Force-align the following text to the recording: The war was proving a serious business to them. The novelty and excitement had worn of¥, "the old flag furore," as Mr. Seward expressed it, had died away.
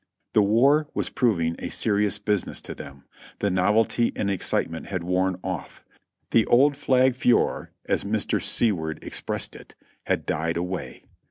The 0.33 0.41
war 0.41 0.89
was 0.95 1.11
proving 1.11 1.55
a 1.59 1.69
serious 1.69 2.17
business 2.17 2.59
to 2.61 2.73
them. 2.73 3.03
The 3.37 3.51
novelty 3.51 4.11
and 4.15 4.31
excitement 4.31 4.87
had 4.87 5.03
worn 5.03 5.35
of¥, 5.43 5.83
"the 6.31 6.47
old 6.47 6.75
flag 6.75 7.13
furore," 7.13 7.69
as 7.85 8.03
Mr. 8.03 8.41
Seward 8.41 8.97
expressed 9.03 9.55
it, 9.55 9.75
had 10.05 10.25
died 10.25 10.57
away. 10.57 11.03